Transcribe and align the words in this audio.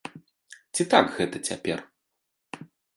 Ці 0.79 0.87
так 0.95 1.05
гэта 1.19 1.37
цяпер? 1.51 1.77